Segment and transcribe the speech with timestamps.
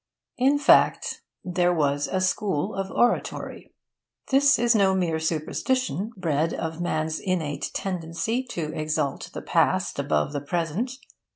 [0.39, 3.71] In fact, there was a school of oratory.
[4.31, 10.33] This is no mere superstition, bred of man's innate tendency to exalt the past above
[10.33, 10.93] the present.